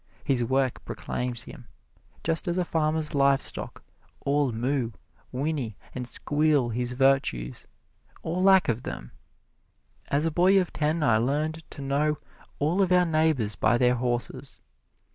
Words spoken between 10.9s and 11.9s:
I learned to